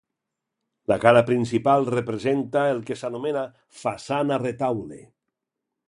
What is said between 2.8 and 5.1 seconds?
que s'anomena façana retaule.